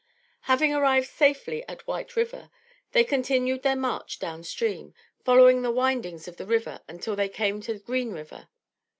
Having 0.49 0.73
arrived 0.73 1.09
safely 1.09 1.63
at 1.67 1.85
White 1.85 2.15
River, 2.15 2.49
they 2.91 3.03
continued 3.03 3.61
their 3.61 3.75
march 3.75 4.17
down 4.17 4.43
stream, 4.43 4.95
following 5.23 5.61
the 5.61 5.69
windings 5.69 6.27
of 6.27 6.37
the 6.37 6.45
river 6.47 6.81
until 6.87 7.15
they 7.15 7.29
came 7.29 7.61
to 7.61 7.77
Green 7.77 8.11
River. 8.11 8.47